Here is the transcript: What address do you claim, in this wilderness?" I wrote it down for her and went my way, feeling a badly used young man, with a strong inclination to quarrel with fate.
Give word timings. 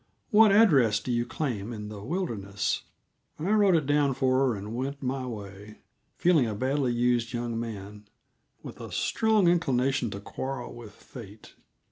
What 0.31 0.51
address 0.51 0.99
do 0.99 1.11
you 1.11 1.27
claim, 1.27 1.71
in 1.71 1.89
this 1.89 2.01
wilderness?" 2.01 2.85
I 3.37 3.51
wrote 3.51 3.75
it 3.75 3.85
down 3.85 4.15
for 4.15 4.35
her 4.39 4.55
and 4.55 4.73
went 4.73 5.03
my 5.03 5.27
way, 5.27 5.77
feeling 6.17 6.47
a 6.47 6.55
badly 6.55 6.91
used 6.91 7.33
young 7.33 7.59
man, 7.59 8.05
with 8.63 8.81
a 8.81 8.91
strong 8.91 9.47
inclination 9.47 10.09
to 10.09 10.19
quarrel 10.19 10.73
with 10.73 10.93
fate. 10.93 11.53